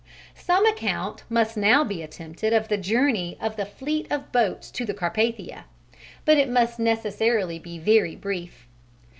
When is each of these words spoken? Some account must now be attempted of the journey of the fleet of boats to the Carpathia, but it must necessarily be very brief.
Some 0.41 0.65
account 0.65 1.21
must 1.29 1.55
now 1.55 1.83
be 1.83 2.01
attempted 2.01 2.53
of 2.53 2.69
the 2.69 2.77
journey 2.79 3.37
of 3.39 3.55
the 3.55 3.67
fleet 3.67 4.07
of 4.11 4.31
boats 4.31 4.71
to 4.71 4.83
the 4.83 4.95
Carpathia, 4.95 5.65
but 6.25 6.39
it 6.39 6.49
must 6.49 6.79
necessarily 6.79 7.59
be 7.59 7.77
very 7.77 8.15
brief. 8.15 8.65